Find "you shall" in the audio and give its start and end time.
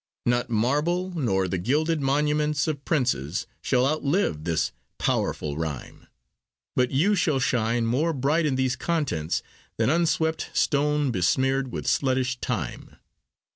6.89-7.39